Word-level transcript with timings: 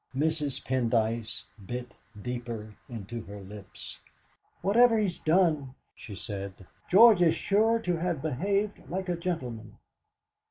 Mrs. 0.15 0.65
Pendyce 0.65 1.43
bit 1.63 1.93
deeper 2.19 2.73
into 2.89 3.21
her 3.25 3.39
lips. 3.39 3.99
"Whatever 4.63 4.97
he 4.97 5.09
has 5.09 5.19
done," 5.19 5.75
she 5.95 6.15
said, 6.15 6.65
"George 6.89 7.21
is 7.21 7.35
sure 7.35 7.77
to 7.81 7.97
have 7.97 8.19
behaved 8.19 8.89
like 8.89 9.09
a 9.09 9.15
gentleman!" 9.15 9.77